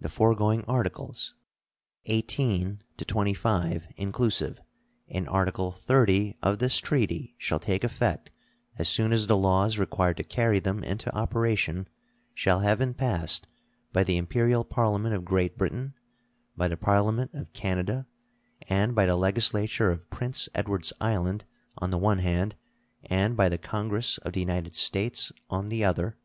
"The 0.00 0.08
foregoing 0.08 0.64
Articles 0.64 1.34
XVIII 2.08 2.78
to 2.96 3.04
XXV, 3.04 3.92
inclusive, 3.96 4.58
and 5.08 5.28
Article 5.28 5.74
XXX 5.78 6.34
of 6.42 6.58
this 6.58 6.78
treaty 6.78 7.36
shall 7.38 7.60
take 7.60 7.84
effect 7.84 8.32
as 8.76 8.88
soon 8.88 9.12
as 9.12 9.28
the 9.28 9.36
laws 9.36 9.78
required 9.78 10.16
to 10.16 10.24
carry 10.24 10.58
them 10.58 10.82
into 10.82 11.16
operation 11.16 11.86
shall 12.34 12.58
have 12.58 12.80
been 12.80 12.92
passed 12.92 13.46
by 13.92 14.02
the 14.02 14.16
Imperial 14.16 14.64
Parliament 14.64 15.14
of 15.14 15.24
Great 15.24 15.56
Britain, 15.56 15.94
by 16.56 16.66
the 16.66 16.76
parliament 16.76 17.32
of 17.32 17.52
Canada, 17.52 18.08
and 18.68 18.96
by 18.96 19.06
the 19.06 19.14
legislature 19.14 19.92
of 19.92 20.10
Prince 20.10 20.48
Edwards 20.56 20.92
Island 21.00 21.44
on 21.78 21.90
the 21.90 21.98
one 21.98 22.18
hand, 22.18 22.56
and 23.04 23.36
by 23.36 23.48
the 23.48 23.58
Congress 23.58 24.18
of 24.18 24.32
the 24.32 24.40
United 24.40 24.74
States 24.74 25.30
on 25.48 25.68
the 25.68 25.84
other. 25.84 26.18